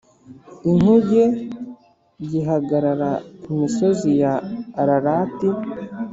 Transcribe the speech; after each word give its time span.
inkuge 0.69 1.23
g 2.27 2.29
ihagarara 2.39 3.11
ku 3.41 3.49
misozi 3.59 4.09
ya 4.21 4.33
Ararati 4.81 5.49